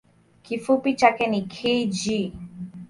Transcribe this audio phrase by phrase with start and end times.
[0.43, 2.31] Kifupi chake ni kg.